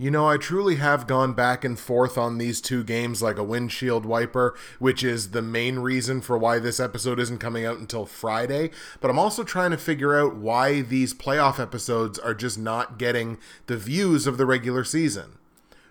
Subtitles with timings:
[0.00, 3.42] You know, I truly have gone back and forth on these two games like a
[3.42, 8.06] windshield wiper, which is the main reason for why this episode isn't coming out until
[8.06, 8.70] Friday.
[9.00, 13.38] But I'm also trying to figure out why these playoff episodes are just not getting
[13.66, 15.36] the views of the regular season.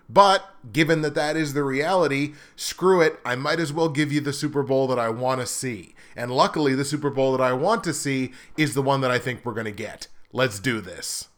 [0.08, 4.22] But given that that is the reality, screw it, I might as well give you
[4.22, 5.94] the Super Bowl that I want to see.
[6.16, 9.18] And luckily, the Super Bowl that I want to see is the one that I
[9.18, 10.08] think we're going to get.
[10.32, 11.28] Let's do this.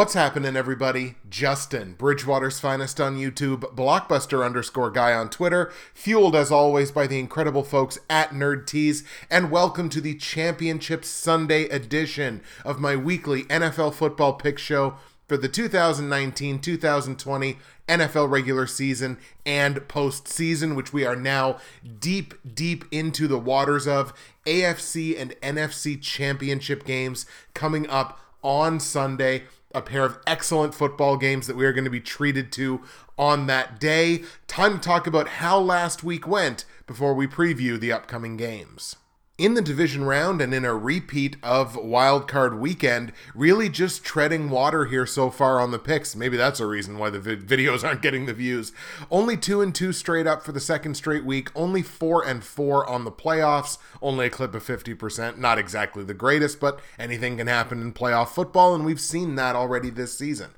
[0.00, 1.16] What's happening, everybody?
[1.28, 7.18] Justin, Bridgewater's finest on YouTube, Blockbuster underscore guy on Twitter, fueled as always by the
[7.18, 13.42] incredible folks at Nerd Tees, and welcome to the Championship Sunday edition of my weekly
[13.44, 14.94] NFL football pick show
[15.28, 21.58] for the 2019 2020 NFL regular season and postseason, which we are now
[21.98, 24.14] deep, deep into the waters of.
[24.46, 29.42] AFC and NFC championship games coming up on Sunday
[29.74, 32.82] a pair of excellent football games that we are going to be treated to
[33.18, 34.24] on that day.
[34.46, 38.96] Time to talk about how last week went before we preview the upcoming games
[39.40, 44.84] in the division round and in a repeat of wildcard weekend, really just treading water
[44.84, 46.14] here so far on the picks.
[46.14, 48.72] Maybe that's a reason why the videos aren't getting the views.
[49.10, 51.48] Only two and two straight up for the second straight week.
[51.54, 53.78] Only four and four on the playoffs.
[54.02, 55.38] Only a clip of 50%.
[55.38, 59.56] Not exactly the greatest, but anything can happen in playoff football, and we've seen that
[59.56, 60.50] already this season.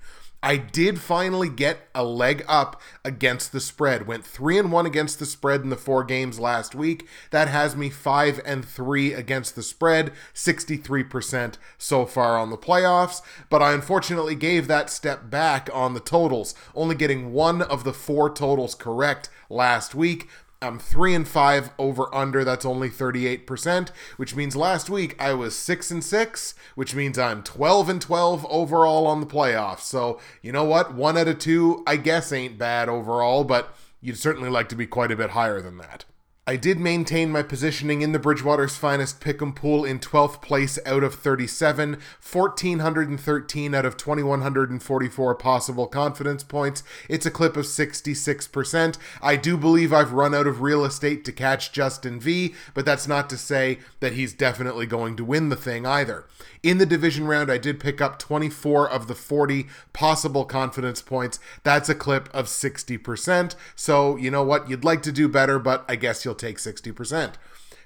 [0.43, 4.09] I did finally get a leg up against the spread.
[4.09, 7.07] Went 3 and 1 against the spread in the four games last week.
[7.31, 13.23] That has me 5 and 3 against the spread, 63% so far on the playoffs,
[13.51, 17.93] but I unfortunately gave that step back on the totals, only getting one of the
[17.93, 20.29] four totals correct last week.
[20.63, 22.45] I'm three and five over under.
[22.45, 27.43] That's only 38%, which means last week I was six and six, which means I'm
[27.43, 29.81] 12 and 12 overall on the playoffs.
[29.81, 30.95] So, you know what?
[30.95, 34.87] One out of two, I guess, ain't bad overall, but you'd certainly like to be
[34.87, 36.05] quite a bit higher than that.
[36.45, 41.05] I did maintain my positioning in the Bridgewater's finest pick'em pool in 12th place out
[41.05, 46.83] of 37, 1413 out of 2144 possible confidence points.
[47.09, 48.99] It's a clip of 66%.
[49.23, 53.07] I do believe I've run out of real estate to catch Justin V, but that's
[53.07, 56.27] not to say that he's definitely going to win the thing either.
[56.65, 61.41] In the division round, I did pick up 24 of the 40 possible confidence points.
[61.65, 63.57] That's a clip of 60%.
[63.75, 64.71] So, you know what?
[64.71, 67.35] You'd like to do better, but I guess you'll take 60%.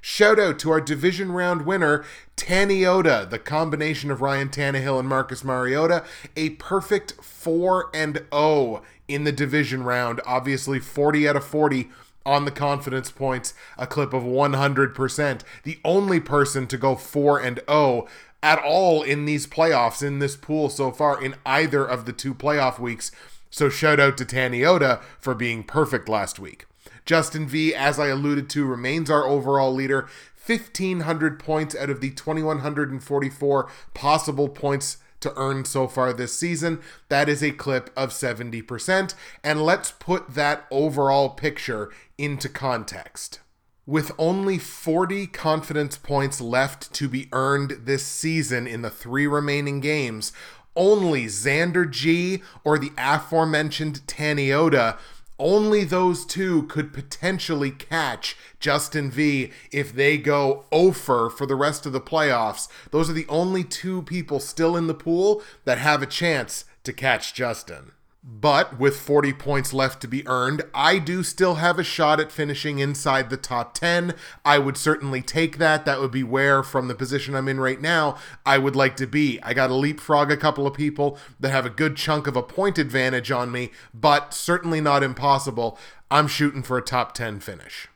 [0.01, 2.05] Shout out to our division round winner,
[2.37, 6.05] Taniota, the combination of Ryan Tannehill and Marcus Mariota,
[6.37, 10.21] a perfect 4 and 0 in the division round.
[10.25, 11.89] Obviously, 40 out of 40
[12.25, 15.41] on the confidence points, a clip of 100%.
[15.63, 18.07] The only person to go 4 and 0
[18.43, 22.33] at all in these playoffs in this pool so far in either of the two
[22.35, 23.11] playoff weeks.
[23.51, 26.67] So shout out to Taniota for being perfect last week.
[27.07, 30.09] Justin V, as I alluded to, remains our overall leader.
[30.45, 36.81] 1,500 points out of the 2,144 possible points to earn so far this season.
[37.09, 39.15] That is a clip of 70%.
[39.43, 43.41] And let's put that overall picture into context.
[43.87, 49.81] With only 40 confidence points left to be earned this season in the three remaining
[49.81, 50.33] games,
[50.75, 54.99] only Xander G or the aforementioned Taniota,
[55.39, 61.87] only those two could potentially catch Justin V if they go over for the rest
[61.87, 62.69] of the playoffs.
[62.91, 66.93] Those are the only two people still in the pool that have a chance to
[66.93, 67.93] catch Justin.
[68.29, 72.33] But with 40 points left to be earned, I do still have a shot at
[72.33, 74.15] finishing inside the top 10.
[74.45, 75.85] I would certainly take that.
[75.85, 79.07] That would be where, from the position I'm in right now, I would like to
[79.07, 79.39] be.
[79.45, 82.43] I got to leapfrog a couple of people that have a good chunk of a
[82.43, 85.79] point advantage on me, but certainly not impossible.
[86.11, 87.87] I'm shooting for a top 10 finish.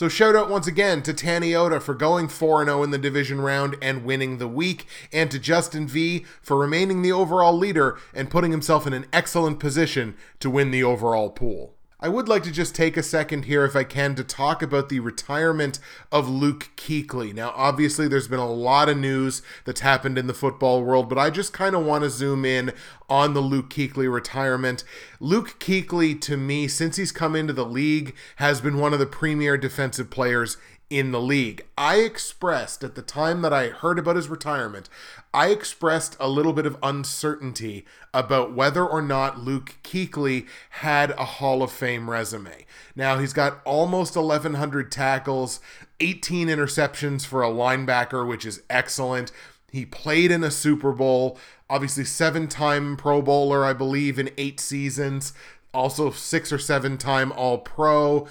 [0.00, 4.02] So shout out once again to Taniota for going 4-0 in the division round and
[4.02, 8.86] winning the week, and to Justin V for remaining the overall leader and putting himself
[8.86, 11.74] in an excellent position to win the overall pool.
[12.02, 14.88] I would like to just take a second here, if I can, to talk about
[14.88, 15.78] the retirement
[16.10, 17.34] of Luke Kuechly.
[17.34, 21.18] Now, obviously, there's been a lot of news that's happened in the football world, but
[21.18, 22.72] I just kind of want to zoom in
[23.10, 24.82] on the Luke Kuechly retirement.
[25.20, 29.04] Luke Kuechly, to me, since he's come into the league, has been one of the
[29.04, 30.56] premier defensive players
[30.90, 31.64] in the league.
[31.78, 34.88] I expressed at the time that I heard about his retirement,
[35.32, 41.24] I expressed a little bit of uncertainty about whether or not Luke Kuechly had a
[41.24, 42.66] Hall of Fame resume.
[42.96, 45.60] Now, he's got almost 1,100 tackles,
[46.00, 49.30] 18 interceptions for a linebacker, which is excellent.
[49.70, 51.38] He played in a Super Bowl,
[51.68, 55.32] obviously, seven time Pro Bowler, I believe, in eight seasons,
[55.72, 58.26] also six or seven time All Pro.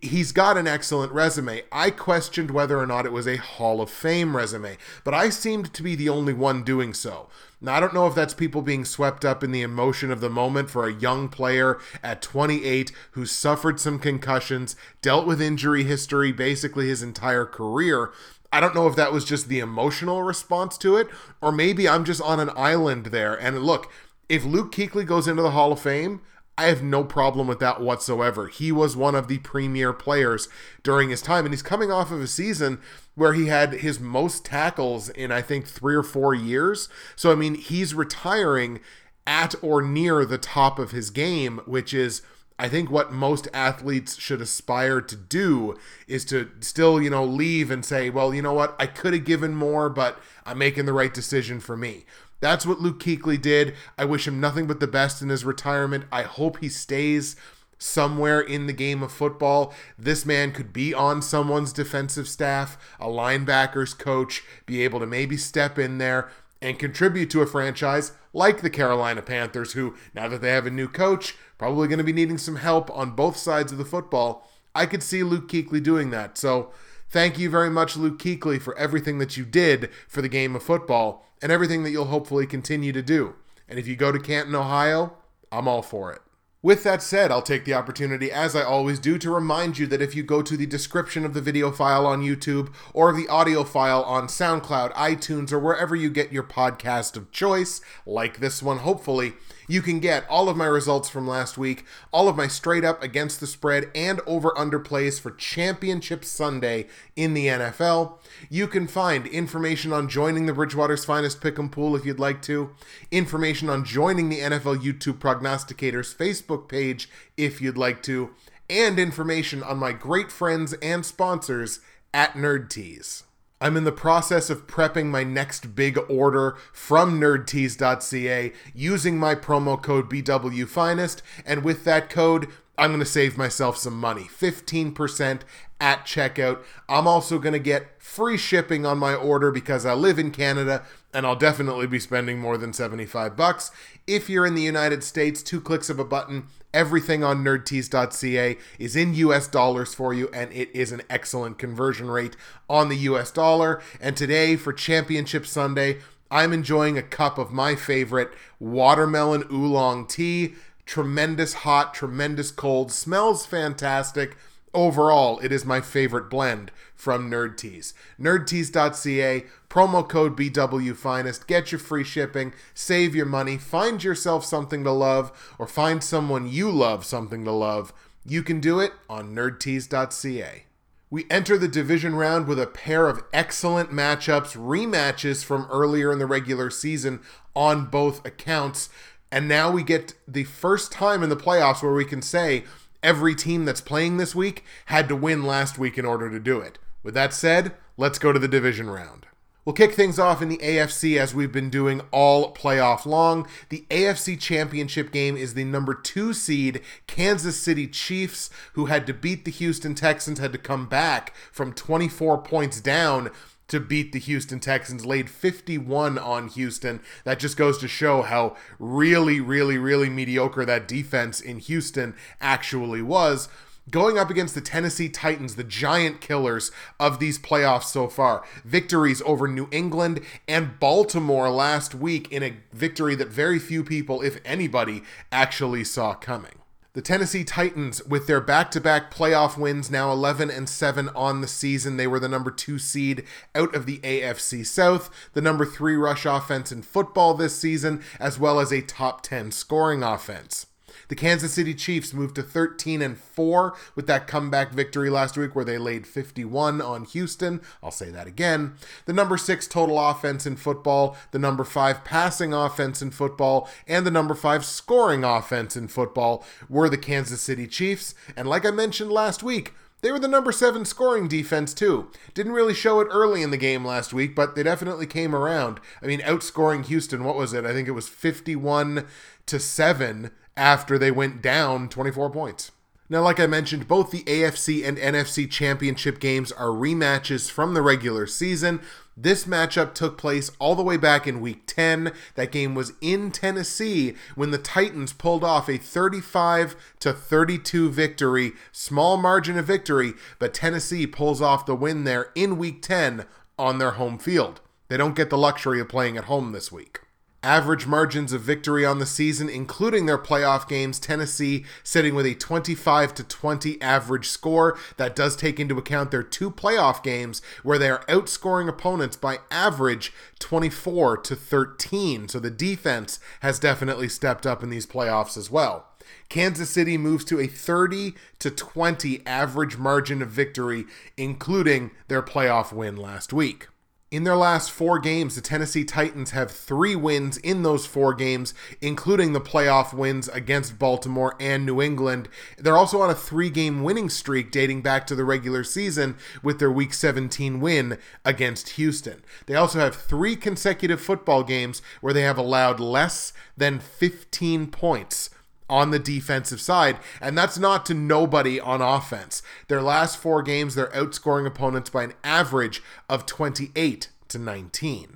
[0.00, 1.62] He's got an excellent resume.
[1.70, 5.72] I questioned whether or not it was a Hall of Fame resume, but I seemed
[5.74, 7.28] to be the only one doing so.
[7.60, 10.28] Now, I don't know if that's people being swept up in the emotion of the
[10.28, 16.32] moment for a young player at 28 who suffered some concussions, dealt with injury history
[16.32, 18.12] basically his entire career.
[18.52, 21.08] I don't know if that was just the emotional response to it,
[21.40, 23.34] or maybe I'm just on an island there.
[23.34, 23.90] And look,
[24.28, 26.20] if Luke Kuechly goes into the Hall of Fame,
[26.58, 28.48] I have no problem with that whatsoever.
[28.48, 30.48] He was one of the premier players
[30.82, 32.80] during his time, and he's coming off of a season
[33.14, 36.88] where he had his most tackles in, I think, three or four years.
[37.14, 38.80] So, I mean, he's retiring
[39.26, 42.22] at or near the top of his game, which is.
[42.58, 45.76] I think what most athletes should aspire to do
[46.08, 49.26] is to still, you know, leave and say, well, you know what, I could have
[49.26, 52.06] given more, but I'm making the right decision for me.
[52.40, 53.74] That's what Luke Kuechly did.
[53.96, 56.04] I wish him nothing but the best in his retirement.
[56.12, 57.36] I hope he stays
[57.78, 59.74] somewhere in the game of football.
[59.98, 65.36] This man could be on someone's defensive staff, a linebacker's coach, be able to maybe
[65.36, 66.30] step in there
[66.62, 70.70] and contribute to a franchise like the Carolina Panthers, who, now that they have a
[70.70, 74.50] new coach, probably going to be needing some help on both sides of the football.
[74.74, 76.36] I could see Luke Kuechly doing that.
[76.36, 76.70] So,
[77.08, 80.62] thank you very much, Luke Kuechly, for everything that you did for the game of
[80.62, 83.34] football and everything that you'll hopefully continue to do.
[83.68, 85.16] And if you go to Canton, Ohio,
[85.50, 86.20] I'm all for it.
[86.62, 90.02] With that said, I'll take the opportunity, as I always do, to remind you that
[90.02, 93.62] if you go to the description of the video file on YouTube or the audio
[93.62, 98.78] file on SoundCloud, iTunes, or wherever you get your podcast of choice, like this one,
[98.78, 99.34] hopefully,
[99.66, 103.02] you can get all of my results from last week, all of my straight up
[103.02, 108.18] against the spread and over under plays for Championship Sunday in the NFL.
[108.48, 112.70] You can find information on joining the Bridgewater's Finest Pick'em Pool if you'd like to,
[113.10, 118.30] information on joining the NFL YouTube Prognosticators Facebook page if you'd like to,
[118.68, 121.80] and information on my great friends and sponsors
[122.12, 123.24] at Nerd Tees.
[123.60, 129.82] I'm in the process of prepping my next big order from nerdtees.ca using my promo
[129.82, 132.48] code BWFinest, and with that code,
[132.78, 135.40] I'm going to save myself some money 15%
[135.80, 136.62] at checkout.
[136.88, 140.84] I'm also going to get free shipping on my order because I live in Canada
[141.14, 143.70] and I'll definitely be spending more than 75 bucks.
[144.06, 148.94] If you're in the United States, two clicks of a button, everything on nerdtees.ca is
[148.94, 152.36] in US dollars for you and it is an excellent conversion rate
[152.70, 153.82] on the US dollar.
[154.00, 155.98] And today for Championship Sunday,
[156.30, 158.30] I'm enjoying a cup of my favorite
[158.60, 160.54] watermelon oolong tea.
[160.84, 164.36] Tremendous hot, tremendous cold, smells fantastic.
[164.76, 167.94] Overall, it is my favorite blend from Nerd Tees.
[168.20, 171.46] NerdTees.ca, promo code BWFinest.
[171.46, 176.46] Get your free shipping, save your money, find yourself something to love, or find someone
[176.46, 177.94] you love something to love.
[178.26, 180.64] You can do it on NerdTees.ca.
[181.08, 186.18] We enter the division round with a pair of excellent matchups, rematches from earlier in
[186.18, 187.20] the regular season
[187.54, 188.90] on both accounts.
[189.32, 192.64] And now we get the first time in the playoffs where we can say
[193.06, 196.58] every team that's playing this week had to win last week in order to do
[196.58, 196.78] it.
[197.04, 199.26] With that said, let's go to the division round.
[199.64, 203.48] We'll kick things off in the AFC as we've been doing all playoff long.
[203.68, 209.14] The AFC Championship game is the number two seed Kansas City Chiefs, who had to
[209.14, 213.30] beat the Houston Texans, had to come back from 24 points down
[213.68, 217.00] to beat the Houston Texans, laid 51 on Houston.
[217.24, 223.02] That just goes to show how really, really, really mediocre that defense in Houston actually
[223.02, 223.48] was.
[223.88, 228.44] Going up against the Tennessee Titans, the giant killers of these playoffs so far.
[228.64, 234.22] Victories over New England and Baltimore last week in a victory that very few people,
[234.22, 236.58] if anybody, actually saw coming.
[236.96, 241.42] The Tennessee Titans, with their back to back playoff wins, now 11 and 7 on
[241.42, 241.98] the season.
[241.98, 243.24] They were the number two seed
[243.54, 248.38] out of the AFC South, the number three rush offense in football this season, as
[248.38, 250.68] well as a top 10 scoring offense.
[251.08, 255.54] The Kansas City Chiefs moved to 13 and 4 with that comeback victory last week
[255.54, 257.60] where they laid 51 on Houston.
[257.82, 258.74] I'll say that again.
[259.04, 264.06] The number 6 total offense in football, the number 5 passing offense in football, and
[264.06, 268.14] the number 5 scoring offense in football were the Kansas City Chiefs.
[268.36, 272.10] And like I mentioned last week, They were the number seven scoring defense, too.
[272.34, 275.80] Didn't really show it early in the game last week, but they definitely came around.
[276.02, 277.64] I mean, outscoring Houston, what was it?
[277.64, 279.06] I think it was 51
[279.46, 282.70] to 7 after they went down 24 points.
[283.08, 287.82] Now, like I mentioned, both the AFC and NFC championship games are rematches from the
[287.82, 288.80] regular season.
[289.16, 292.12] This matchup took place all the way back in week 10.
[292.34, 298.52] That game was in Tennessee when the Titans pulled off a 35 to 32 victory,
[298.72, 303.24] small margin of victory, but Tennessee pulls off the win there in week 10
[303.56, 304.60] on their home field.
[304.88, 307.00] They don't get the luxury of playing at home this week
[307.46, 310.98] average margins of victory on the season, including their playoff games.
[310.98, 314.76] Tennessee sitting with a 25 to 20 average score.
[314.96, 319.38] That does take into account their two playoff games where they are outscoring opponents by
[319.48, 322.28] average 24 to 13.
[322.28, 325.86] So the defense has definitely stepped up in these playoffs as well.
[326.28, 330.84] Kansas City moves to a 30 to 20 average margin of victory,
[331.16, 333.68] including their playoff win last week.
[334.08, 338.54] In their last four games, the Tennessee Titans have three wins in those four games,
[338.80, 342.28] including the playoff wins against Baltimore and New England.
[342.56, 346.60] They're also on a three game winning streak dating back to the regular season with
[346.60, 349.24] their Week 17 win against Houston.
[349.46, 355.30] They also have three consecutive football games where they have allowed less than 15 points
[355.68, 359.42] on the defensive side, and that's not to nobody on offense.
[359.68, 365.15] Their last four games, they're outscoring opponents by an average of 28 to 19.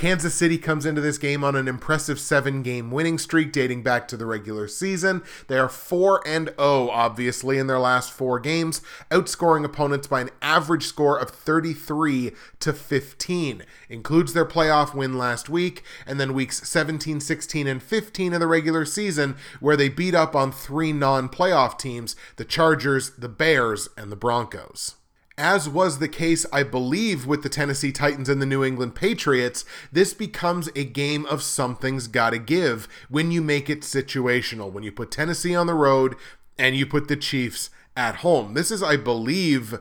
[0.00, 4.08] Kansas City comes into this game on an impressive seven game winning streak dating back
[4.08, 5.22] to the regular season.
[5.46, 8.80] They are 4 and 0, obviously, in their last four games,
[9.10, 13.62] outscoring opponents by an average score of 33 to 15.
[13.90, 18.46] Includes their playoff win last week, and then weeks 17, 16, and 15 of the
[18.46, 23.90] regular season, where they beat up on three non playoff teams the Chargers, the Bears,
[23.98, 24.94] and the Broncos
[25.40, 29.64] as was the case, I believe, with the Tennessee Titans and the New England Patriots,
[29.90, 34.70] this becomes a game of something's gotta give when you make it situational.
[34.70, 36.14] When you put Tennessee on the road
[36.58, 38.52] and you put the Chiefs at home.
[38.52, 39.78] This is, I believe,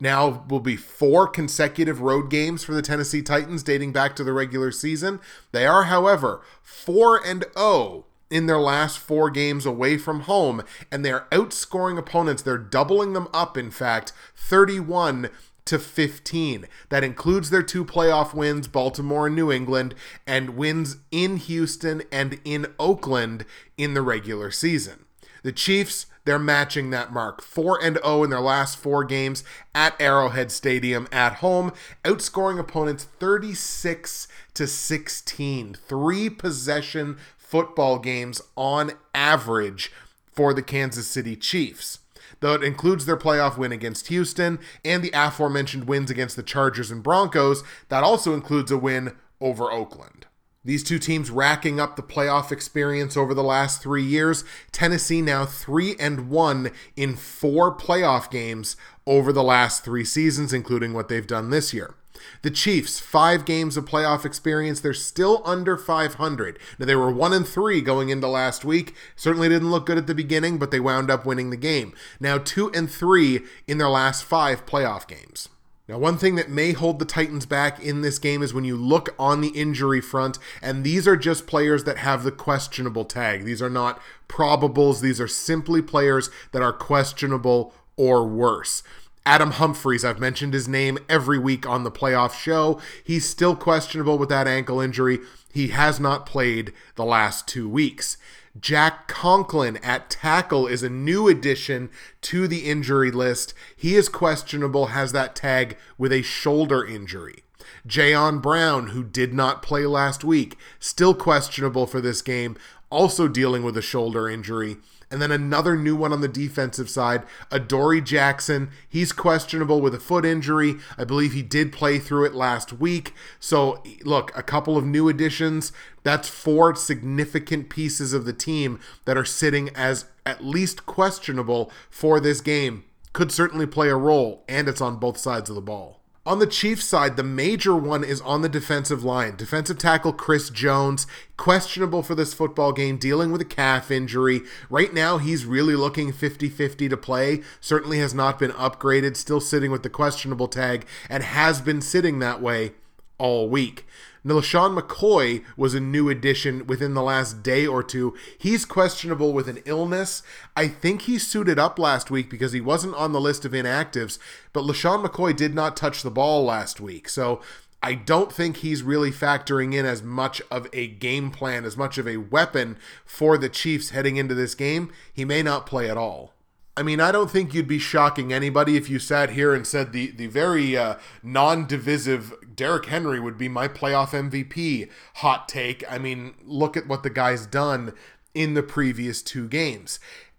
[0.00, 4.32] now will be four consecutive road games for the Tennessee Titans dating back to the
[4.32, 5.20] regular season.
[5.52, 11.04] They are, however, 4 and 0 in their last four games away from home, and
[11.04, 12.42] they're outscoring opponents.
[12.42, 15.30] They're doubling them up, in fact, 31
[15.66, 16.66] to 15.
[16.88, 19.94] That includes their two playoff wins, Baltimore and New England,
[20.26, 23.44] and wins in Houston and in Oakland
[23.76, 25.04] in the regular season.
[25.42, 27.40] The Chiefs, they're matching that mark.
[27.40, 31.72] 4 and 0 in their last 4 games at Arrowhead Stadium at home,
[32.04, 35.74] outscoring opponents 36 to 16.
[35.74, 37.16] 3 possession
[37.56, 39.90] football games on average
[40.30, 42.00] for the Kansas City Chiefs.
[42.40, 46.90] Though it includes their playoff win against Houston and the aforementioned wins against the Chargers
[46.90, 50.26] and Broncos, that also includes a win over Oakland.
[50.66, 54.44] These two teams racking up the playoff experience over the last three years.
[54.70, 60.92] Tennessee now three and one in four playoff games over the last three seasons, including
[60.92, 61.94] what they've done this year.
[62.42, 64.80] The Chiefs, five games of playoff experience.
[64.80, 66.58] They're still under 500.
[66.78, 68.94] Now, they were one and three going into last week.
[69.14, 71.94] Certainly didn't look good at the beginning, but they wound up winning the game.
[72.20, 75.48] Now, two and three in their last five playoff games.
[75.88, 78.76] Now, one thing that may hold the Titans back in this game is when you
[78.76, 83.44] look on the injury front, and these are just players that have the questionable tag.
[83.44, 88.82] These are not probables, these are simply players that are questionable or worse.
[89.26, 92.80] Adam Humphries, I've mentioned his name every week on the playoff show.
[93.02, 95.18] He's still questionable with that ankle injury.
[95.52, 98.18] He has not played the last two weeks.
[98.58, 101.90] Jack Conklin at tackle is a new addition
[102.22, 103.52] to the injury list.
[103.76, 107.42] He is questionable, has that tag with a shoulder injury.
[107.86, 112.56] Jayon Brown, who did not play last week, still questionable for this game,
[112.90, 114.76] also dealing with a shoulder injury.
[115.08, 118.70] And then another new one on the defensive side, Adoree Jackson.
[118.88, 120.76] He's questionable with a foot injury.
[120.98, 123.14] I believe he did play through it last week.
[123.38, 125.70] So, look, a couple of new additions.
[126.02, 132.18] That's four significant pieces of the team that are sitting as at least questionable for
[132.18, 132.82] this game.
[133.12, 136.00] Could certainly play a role, and it's on both sides of the ball.
[136.26, 139.36] On the Chiefs side, the major one is on the defensive line.
[139.36, 141.06] Defensive tackle Chris Jones,
[141.36, 144.40] questionable for this football game, dealing with a calf injury.
[144.68, 147.42] Right now, he's really looking 50 50 to play.
[147.60, 152.18] Certainly has not been upgraded, still sitting with the questionable tag, and has been sitting
[152.18, 152.72] that way
[153.18, 153.86] all week.
[154.26, 158.16] Now, LeSean McCoy was a new addition within the last day or two.
[158.36, 160.24] He's questionable with an illness.
[160.56, 164.18] I think he suited up last week because he wasn't on the list of inactives,
[164.52, 167.08] but LeSean McCoy did not touch the ball last week.
[167.08, 167.40] So
[167.84, 171.96] I don't think he's really factoring in as much of a game plan, as much
[171.96, 174.92] of a weapon for the Chiefs heading into this game.
[175.12, 176.32] He may not play at all.
[176.78, 179.92] I mean, I don't think you'd be shocking anybody if you sat here and said
[179.92, 185.82] the the very uh, non-divisive Derrick Henry would be my playoff MVP hot take.
[185.90, 187.94] I mean, look at what the guy's done
[188.34, 189.98] in the previous two games.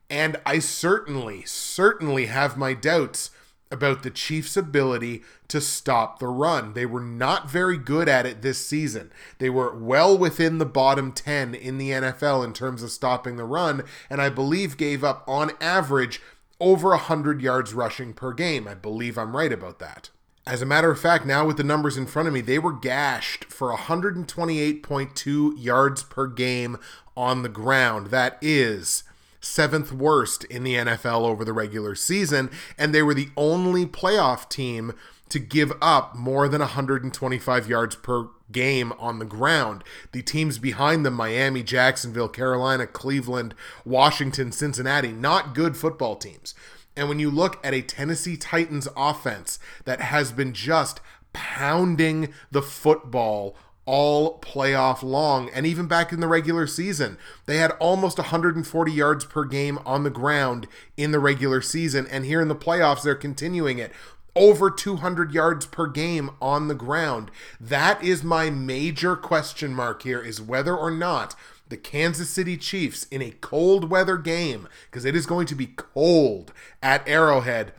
[0.10, 3.32] And I certainly, certainly have my doubts
[3.72, 6.74] about the Chiefs' ability to stop the run.
[6.74, 9.12] They were not very good at it this season.
[9.40, 13.44] They were well within the bottom 10 in the NFL in terms of stopping the
[13.44, 16.22] run, and I believe gave up on average
[16.60, 18.68] over 100 yards rushing per game.
[18.68, 20.10] I believe I'm right about that.
[20.46, 22.72] As a matter of fact, now with the numbers in front of me, they were
[22.72, 26.78] gashed for 128.2 yards per game
[27.18, 28.08] on the ground.
[28.08, 29.04] That is
[29.48, 34.50] seventh worst in the NFL over the regular season, and they were the only playoff
[34.50, 34.94] team
[35.30, 39.84] to give up more than 125 yards per game on the ground.
[40.12, 46.56] The teams behind them Miami, Jacksonville, Carolina, Cleveland, Washington, Cincinnati not good football teams.
[46.96, 51.00] And when you look at a Tennessee Titans offense that has been just
[51.34, 53.56] pounding the football
[53.88, 57.18] all playoff long and even back in the regular season.
[57.48, 62.26] They had almost 140 yards per game on the ground in the regular season and
[62.26, 63.92] here in the playoffs they're continuing it.
[64.36, 67.32] Over 200 yards per game on the ground.
[67.60, 71.34] That is my major question mark here is whether or not
[71.70, 75.68] the Kansas City Chiefs in a cold weather game because it is going to be
[75.68, 76.54] cold
[76.84, 77.74] at Arrowhead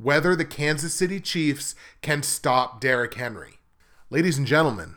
[0.00, 3.58] whether the Kansas City Chiefs can stop Derrick Henry.
[4.10, 4.96] Ladies and gentlemen,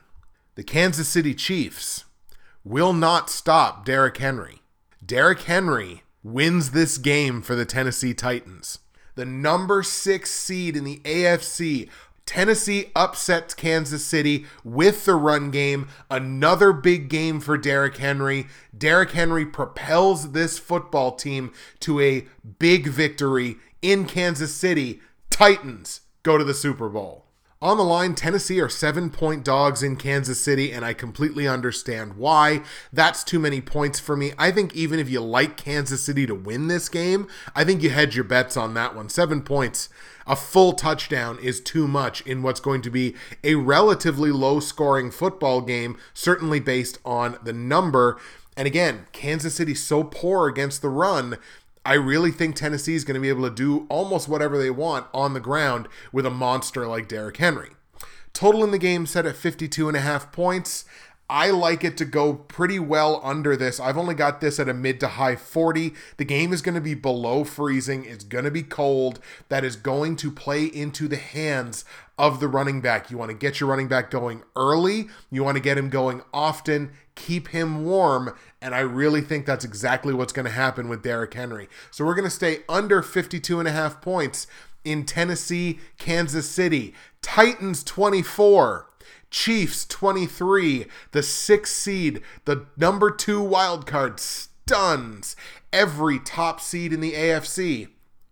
[0.61, 2.05] the Kansas City Chiefs
[2.63, 4.61] will not stop Derrick Henry.
[5.03, 8.77] Derrick Henry wins this game for the Tennessee Titans.
[9.15, 11.89] The number six seed in the AFC.
[12.27, 15.87] Tennessee upsets Kansas City with the run game.
[16.11, 18.45] Another big game for Derrick Henry.
[18.77, 22.27] Derrick Henry propels this football team to a
[22.59, 25.01] big victory in Kansas City.
[25.31, 27.20] Titans go to the Super Bowl.
[27.63, 32.17] On the line, Tennessee are seven point dogs in Kansas City, and I completely understand
[32.17, 32.63] why.
[32.91, 34.31] That's too many points for me.
[34.35, 37.91] I think even if you like Kansas City to win this game, I think you
[37.91, 39.09] hedge your bets on that one.
[39.09, 39.89] Seven points,
[40.25, 45.11] a full touchdown is too much in what's going to be a relatively low scoring
[45.11, 48.19] football game, certainly based on the number.
[48.57, 51.37] And again, Kansas City's so poor against the run
[51.85, 55.07] I really think Tennessee is going to be able to do almost whatever they want
[55.13, 57.71] on the ground with a monster like Derrick Henry.
[58.33, 60.85] Total in the game set at 52 and a half points.
[61.31, 63.79] I like it to go pretty well under this.
[63.79, 65.93] I've only got this at a mid to high 40.
[66.17, 68.03] The game is going to be below freezing.
[68.03, 69.21] It's going to be cold.
[69.47, 71.85] That is going to play into the hands
[72.17, 73.09] of the running back.
[73.09, 75.07] You want to get your running back going early.
[75.29, 76.91] You want to get him going often.
[77.15, 78.35] Keep him warm.
[78.61, 81.69] And I really think that's exactly what's going to happen with Derrick Henry.
[81.91, 84.47] So we're going to stay under 52 and a half points
[84.83, 86.93] in Tennessee, Kansas City.
[87.21, 88.90] Titans 24.
[89.31, 95.35] Chiefs 23, the sixth seed, the number two wild card stuns
[95.73, 97.87] every top seed in the AFC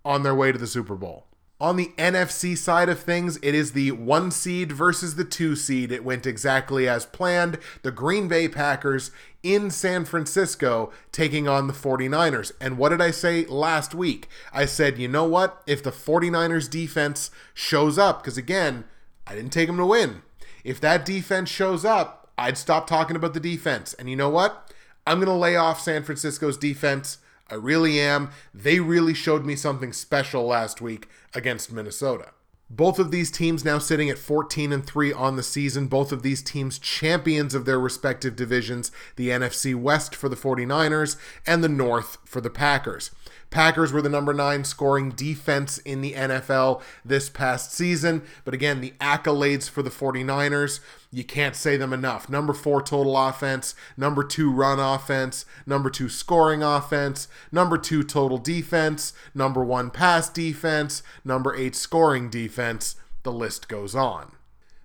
[0.06, 1.26] on their way to the Super Bowl.
[1.62, 5.92] On the NFC side of things, it is the one seed versus the two seed.
[5.92, 7.60] It went exactly as planned.
[7.82, 9.12] The Green Bay Packers
[9.44, 12.54] in San Francisco taking on the 49ers.
[12.62, 14.30] And what did I say last week?
[14.54, 15.62] I said, you know what?
[15.68, 18.86] If the 49ers defense shows up, because again,
[19.28, 20.22] I didn't take them to win.
[20.64, 23.94] If that defense shows up, I'd stop talking about the defense.
[23.94, 24.72] And you know what?
[25.06, 27.18] I'm going to lay off San Francisco's defense.
[27.50, 28.30] I really am.
[28.54, 32.32] They really showed me something special last week against Minnesota.
[32.70, 35.88] Both of these teams now sitting at 14 and 3 on the season.
[35.88, 41.18] Both of these teams champions of their respective divisions, the NFC West for the 49ers
[41.48, 43.10] and the North for the Packers.
[43.50, 48.22] Packers were the number nine scoring defense in the NFL this past season.
[48.46, 50.80] But again, the accolades for the 49ers,
[51.12, 52.30] you can't say them enough.
[52.30, 58.38] Number four total offense, number two run offense, number two scoring offense, number two total
[58.38, 62.96] defense, number one pass defense, number eight scoring defense.
[63.24, 64.34] The list goes on.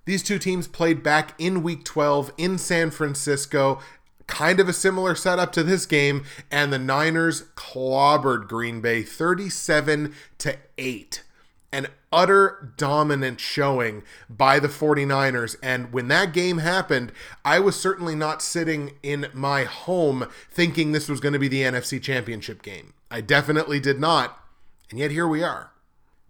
[0.07, 3.81] These two teams played back in week 12 in San Francisco
[4.27, 10.15] kind of a similar setup to this game, and the Niners clobbered Green Bay 37
[10.39, 11.23] to 8.
[11.73, 15.57] An utter dominant showing by the 49ers.
[15.61, 17.11] And when that game happened,
[17.45, 21.63] I was certainly not sitting in my home thinking this was going to be the
[21.63, 22.95] NFC Championship game.
[23.11, 24.39] I definitely did not.
[24.91, 25.73] And yet here we are.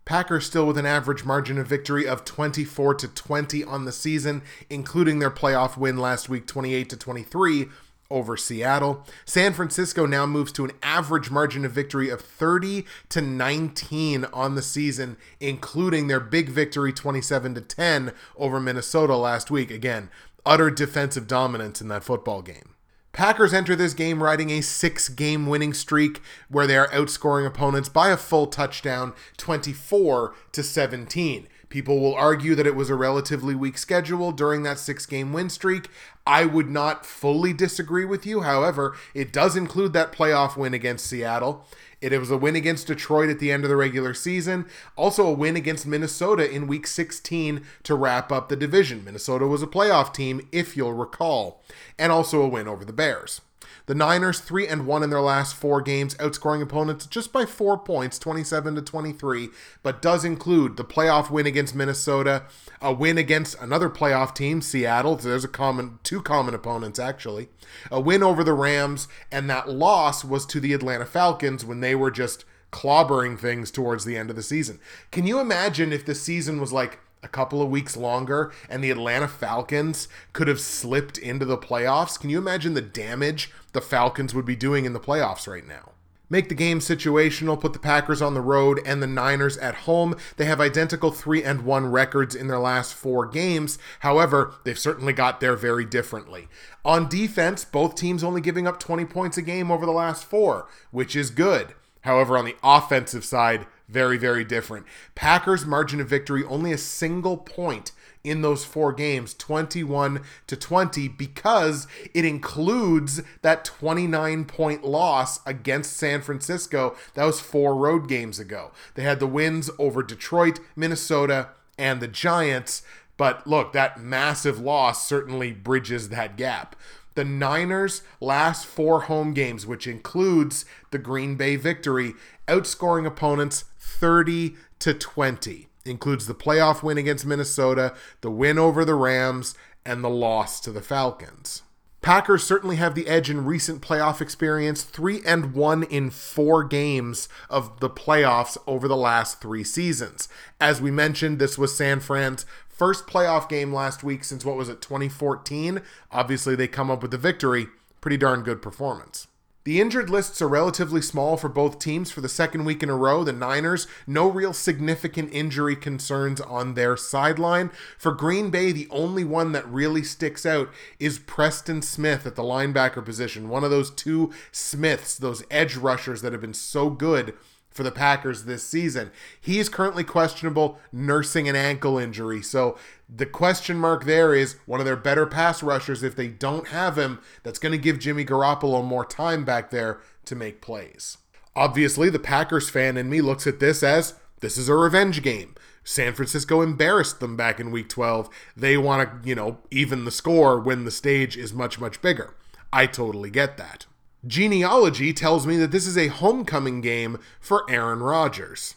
[0.06, 4.42] Packers still with an average margin of victory of 24 to 20 on the season,
[4.68, 7.68] including their playoff win last week 28 to 23
[8.14, 9.04] over Seattle.
[9.24, 14.54] San Francisco now moves to an average margin of victory of 30 to 19 on
[14.54, 19.72] the season, including their big victory 27 to 10 over Minnesota last week.
[19.72, 20.10] Again,
[20.46, 22.70] utter defensive dominance in that football game.
[23.12, 27.88] Packers enter this game riding a six game winning streak where they are outscoring opponents
[27.88, 31.48] by a full touchdown 24 to 17.
[31.74, 35.50] People will argue that it was a relatively weak schedule during that six game win
[35.50, 35.88] streak.
[36.24, 38.42] I would not fully disagree with you.
[38.42, 41.66] However, it does include that playoff win against Seattle.
[42.00, 45.32] It was a win against Detroit at the end of the regular season, also a
[45.32, 49.04] win against Minnesota in week 16 to wrap up the division.
[49.04, 51.60] Minnesota was a playoff team, if you'll recall,
[51.98, 53.40] and also a win over the Bears.
[53.86, 57.78] The Niners 3 and 1 in their last 4 games, outscoring opponents just by 4
[57.78, 59.48] points, 27 to 23,
[59.82, 62.44] but does include the playoff win against Minnesota,
[62.80, 65.18] a win against another playoff team, Seattle.
[65.18, 67.48] So there's a common two common opponents actually.
[67.90, 71.94] A win over the Rams and that loss was to the Atlanta Falcons when they
[71.94, 74.80] were just clobbering things towards the end of the season.
[75.12, 78.90] Can you imagine if the season was like a couple of weeks longer and the
[78.90, 82.20] Atlanta Falcons could have slipped into the playoffs.
[82.20, 85.90] Can you imagine the damage the Falcons would be doing in the playoffs right now?
[86.30, 90.16] Make the game situational, put the Packers on the road and the Niners at home.
[90.36, 93.78] They have identical 3 and 1 records in their last 4 games.
[94.00, 96.48] However, they've certainly got there very differently.
[96.84, 100.66] On defense, both teams only giving up 20 points a game over the last 4,
[100.90, 101.74] which is good.
[102.00, 104.86] However, on the offensive side, very, very different.
[105.14, 107.92] Packers' margin of victory only a single point
[108.24, 115.96] in those four games 21 to 20 because it includes that 29 point loss against
[115.96, 116.96] San Francisco.
[117.12, 118.72] That was four road games ago.
[118.94, 122.82] They had the wins over Detroit Minnesota and the Giants.
[123.16, 126.74] But look that massive loss certainly bridges that gap.
[127.14, 132.14] The Niners' last four home games, which includes the Green Bay victory,
[132.48, 135.68] outscoring opponents 30 to 20.
[135.84, 140.72] Includes the playoff win against Minnesota, the win over the Rams, and the loss to
[140.72, 141.62] the Falcons.
[142.00, 147.28] Packers certainly have the edge in recent playoff experience, 3 and 1 in 4 games
[147.48, 150.28] of the playoffs over the last 3 seasons.
[150.60, 154.68] As we mentioned, this was San Fran's first playoff game last week since what was
[154.68, 155.80] it 2014.
[156.10, 157.68] Obviously, they come up with the victory.
[158.02, 159.28] Pretty darn good performance.
[159.64, 162.96] The injured lists are relatively small for both teams for the second week in a
[162.96, 163.24] row.
[163.24, 167.70] The Niners, no real significant injury concerns on their sideline.
[167.96, 172.42] For Green Bay, the only one that really sticks out is Preston Smith at the
[172.42, 173.48] linebacker position.
[173.48, 177.32] One of those two Smiths, those edge rushers that have been so good
[177.74, 179.10] for the Packers this season.
[179.38, 182.40] He is currently questionable, nursing an ankle injury.
[182.40, 182.78] So
[183.14, 186.02] the question mark there is one of their better pass rushers.
[186.02, 190.00] If they don't have him, that's going to give Jimmy Garoppolo more time back there
[190.24, 191.18] to make plays.
[191.56, 195.54] Obviously, the Packers fan in me looks at this as this is a revenge game.
[195.82, 198.28] San Francisco embarrassed them back in week 12.
[198.56, 202.34] They want to, you know, even the score when the stage is much, much bigger.
[202.72, 203.86] I totally get that.
[204.26, 208.74] Genealogy tells me that this is a homecoming game for Aaron Rodgers.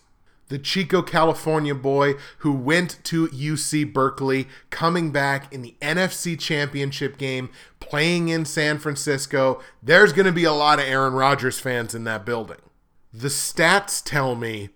[0.50, 7.18] The Chico, California boy who went to UC Berkeley, coming back in the NFC Championship
[7.18, 9.62] game, playing in San Francisco.
[9.84, 12.62] There's going to be a lot of Aaron Rodgers fans in that building.
[13.14, 14.70] The stats tell me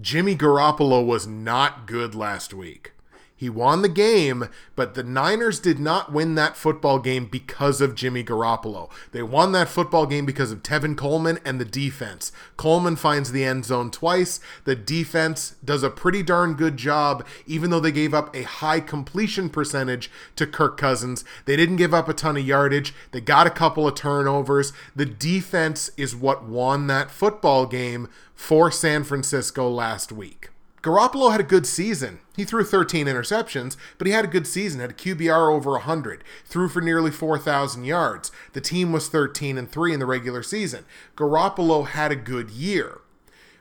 [0.00, 2.92] Jimmy Garoppolo was not good last week.
[3.38, 7.94] He won the game, but the Niners did not win that football game because of
[7.94, 8.90] Jimmy Garoppolo.
[9.12, 12.32] They won that football game because of Tevin Coleman and the defense.
[12.56, 14.40] Coleman finds the end zone twice.
[14.64, 18.80] The defense does a pretty darn good job, even though they gave up a high
[18.80, 21.22] completion percentage to Kirk Cousins.
[21.44, 22.94] They didn't give up a ton of yardage.
[23.10, 24.72] They got a couple of turnovers.
[24.94, 30.48] The defense is what won that football game for San Francisco last week.
[30.86, 32.20] Garoppolo had a good season.
[32.36, 36.22] He threw 13 interceptions, but he had a good season, had a QBR over 100,
[36.44, 38.30] threw for nearly 4,000 yards.
[38.52, 40.84] The team was 13 and 3 in the regular season.
[41.16, 43.00] Garoppolo had a good year.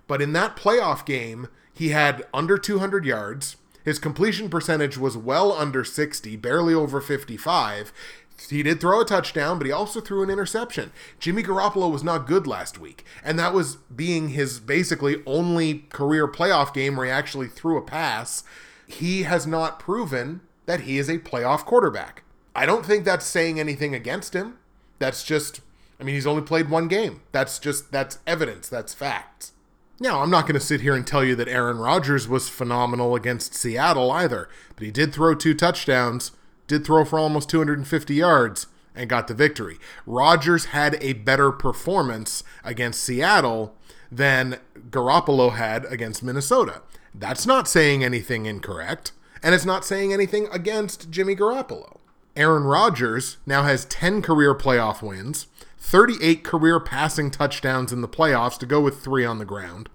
[0.05, 3.55] But in that playoff game, he had under 200 yards.
[3.83, 7.91] His completion percentage was well under 60, barely over 55.
[8.49, 10.91] He did throw a touchdown, but he also threw an interception.
[11.19, 16.27] Jimmy Garoppolo was not good last week, and that was being his basically only career
[16.27, 18.43] playoff game where he actually threw a pass.
[18.87, 22.23] He has not proven that he is a playoff quarterback.
[22.55, 24.57] I don't think that's saying anything against him.
[24.99, 25.61] That's just,
[25.99, 27.21] I mean, he's only played one game.
[27.31, 29.53] That's just, that's evidence, that's facts.
[29.99, 33.15] Now, I'm not going to sit here and tell you that Aaron Rodgers was phenomenal
[33.15, 36.31] against Seattle either, but he did throw two touchdowns
[36.67, 39.77] did throw for almost 250 yards and got the victory.
[40.05, 43.75] Rodgers had a better performance against Seattle
[44.11, 46.81] than Garoppolo had against Minnesota.
[47.13, 49.11] That's not saying anything incorrect,
[49.43, 51.97] and it's not saying anything against Jimmy Garoppolo.
[52.35, 55.47] Aaron Rodgers now has 10 career playoff wins,
[55.77, 59.89] 38 career passing touchdowns in the playoffs to go with three on the ground.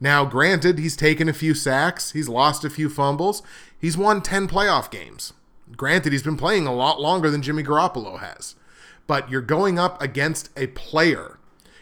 [0.00, 3.42] Now, granted, he's taken a few sacks, he's lost a few fumbles,
[3.78, 5.32] he's won 10 playoff games.
[5.76, 8.56] Granted, he's been playing a lot longer than Jimmy Garoppolo has,
[9.06, 11.38] but you're going up against a player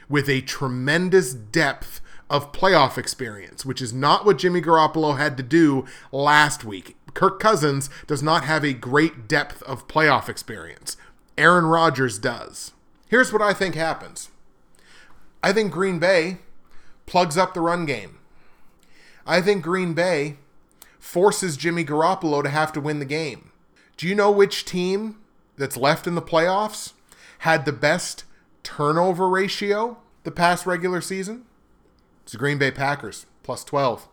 [0.08, 5.42] with a tremendous depth of playoff experience, which is not what Jimmy Garoppolo had to
[5.42, 6.96] do last week.
[7.14, 10.96] Kirk Cousins does not have a great depth of playoff experience.
[11.36, 12.72] Aaron Rodgers does.
[13.08, 14.30] Here's what I think happens
[15.42, 16.38] I think Green Bay
[17.06, 18.18] plugs up the run game.
[19.26, 20.36] I think Green Bay
[20.98, 23.49] forces Jimmy Garoppolo to have to win the game.
[24.00, 25.18] Do you know which team
[25.58, 26.94] that's left in the playoffs
[27.40, 28.24] had the best
[28.62, 31.44] turnover ratio the past regular season?
[32.22, 34.08] It's the Green Bay Packers, plus 12.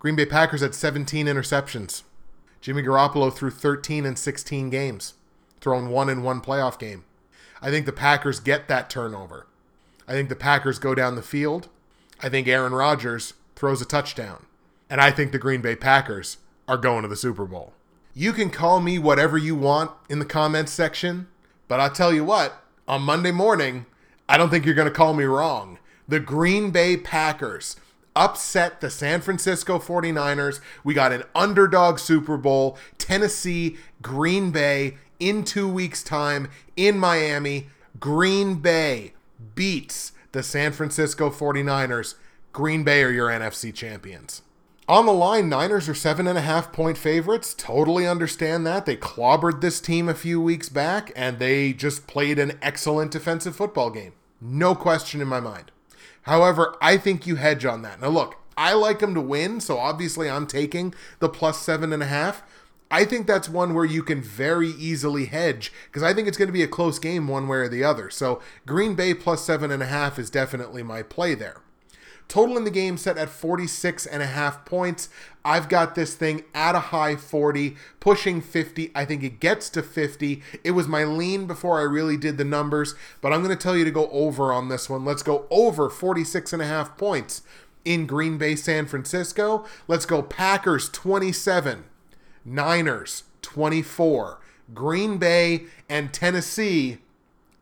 [0.00, 2.02] Green Bay Packers had 17 interceptions.
[2.60, 5.14] Jimmy Garoppolo threw 13 in 16 games,
[5.60, 7.04] thrown one in one playoff game.
[7.62, 9.46] I think the Packers get that turnover.
[10.08, 11.68] I think the Packers go down the field.
[12.20, 14.46] I think Aaron Rodgers throws a touchdown.
[14.90, 17.74] And I think the Green Bay Packers are going to the Super Bowl.
[18.18, 21.28] You can call me whatever you want in the comments section,
[21.68, 23.86] but I'll tell you what, on Monday morning,
[24.28, 25.78] I don't think you're going to call me wrong.
[26.08, 27.76] The Green Bay Packers
[28.16, 30.58] upset the San Francisco 49ers.
[30.82, 37.68] We got an underdog Super Bowl, Tennessee, Green Bay in two weeks' time in Miami.
[38.00, 39.12] Green Bay
[39.54, 42.16] beats the San Francisco 49ers.
[42.52, 44.42] Green Bay are your NFC champions.
[44.88, 47.52] On the line, Niners are seven and a half point favorites.
[47.52, 48.86] Totally understand that.
[48.86, 53.54] They clobbered this team a few weeks back, and they just played an excellent defensive
[53.54, 54.14] football game.
[54.40, 55.72] No question in my mind.
[56.22, 58.00] However, I think you hedge on that.
[58.00, 62.02] Now, look, I like them to win, so obviously I'm taking the plus seven and
[62.02, 62.42] a half.
[62.90, 66.48] I think that's one where you can very easily hedge because I think it's going
[66.48, 68.08] to be a close game one way or the other.
[68.08, 71.60] So Green Bay plus seven and a half is definitely my play there.
[72.28, 75.08] Total in the game set at 46 and a half points.
[75.46, 78.92] I've got this thing at a high 40, pushing 50.
[78.94, 80.42] I think it gets to 50.
[80.62, 83.74] It was my lean before I really did the numbers, but I'm going to tell
[83.76, 85.06] you to go over on this one.
[85.06, 87.42] Let's go over 46 and a half points
[87.86, 89.64] in Green Bay, San Francisco.
[89.86, 91.84] Let's go Packers 27,
[92.44, 94.38] Niners 24,
[94.74, 96.98] Green Bay and Tennessee.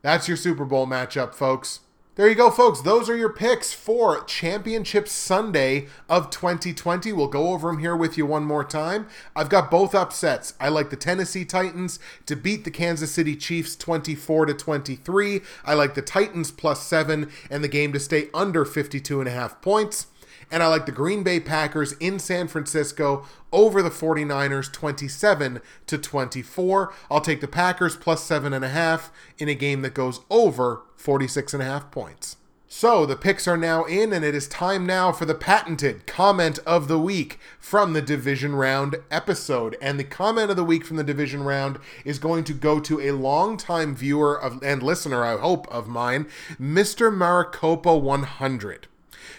[0.02, 1.80] That's your Super Bowl matchup, folks.
[2.16, 2.80] There you go, folks.
[2.80, 7.12] Those are your picks for Championship Sunday of 2020.
[7.12, 9.06] We'll go over them here with you one more time.
[9.36, 10.54] I've got both upsets.
[10.58, 15.42] I like the Tennessee Titans to beat the Kansas City Chiefs 24 to 23.
[15.62, 19.32] I like the Titans plus 7 and the game to stay under 52 and a
[19.32, 20.06] half points.
[20.50, 25.98] And I like the Green Bay Packers in San Francisco over the 49ers 27 to
[25.98, 26.92] 24.
[27.10, 30.82] I'll take the Packers plus seven and a half in a game that goes over
[30.96, 32.36] 46 and a half points.
[32.68, 36.58] So the picks are now in, and it is time now for the patented comment
[36.66, 39.76] of the week from the division round episode.
[39.80, 43.00] And the comment of the week from the division round is going to go to
[43.00, 46.26] a longtime viewer of, and listener, I hope, of mine,
[46.60, 47.14] Mr.
[47.14, 48.88] Maricopa 100.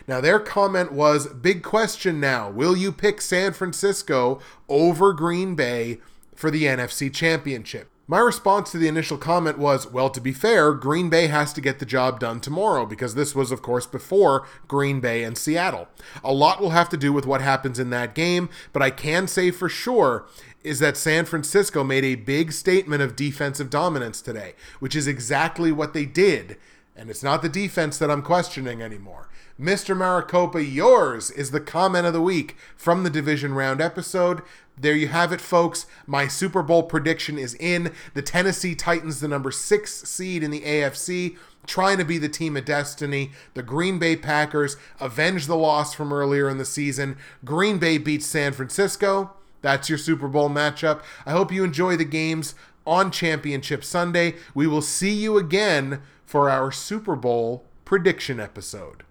[0.07, 2.49] Now, their comment was big question now.
[2.49, 5.99] Will you pick San Francisco over Green Bay
[6.35, 7.89] for the NFC Championship?
[8.09, 11.59] My response to the initial comment was, well, to be fair, Green Bay has to
[11.59, 15.89] get the job done tomorrow because this was, of course, before Green Bay and Seattle.
[16.23, 19.27] A lot will have to do with what happens in that game, but I can
[19.27, 20.25] say for sure
[20.63, 25.73] is that San Francisco made a big statement of defensive dominance today, which is exactly
[25.73, 26.55] what they did.
[26.95, 29.27] And it's not the defense that I'm questioning anymore.
[29.59, 29.97] Mr.
[29.97, 34.43] Maricopa, yours is the comment of the week from the division round episode.
[34.77, 35.87] There you have it, folks.
[36.05, 37.91] My Super Bowl prediction is in.
[38.13, 42.55] The Tennessee Titans, the number six seed in the AFC, trying to be the team
[42.55, 43.31] of destiny.
[43.55, 47.17] The Green Bay Packers avenge the loss from earlier in the season.
[47.43, 49.31] Green Bay beats San Francisco.
[49.63, 51.01] That's your Super Bowl matchup.
[51.25, 52.53] I hope you enjoy the games
[52.85, 54.35] on Championship Sunday.
[54.53, 59.03] We will see you again for our Super Bowl prediction episode.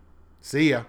[0.46, 0.84] See ya.